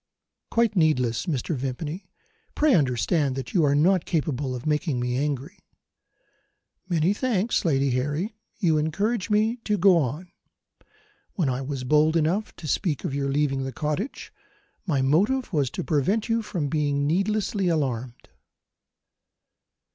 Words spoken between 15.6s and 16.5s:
to prevent you